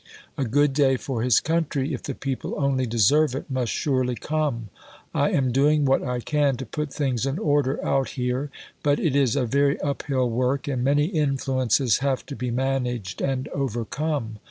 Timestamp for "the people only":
2.01-2.87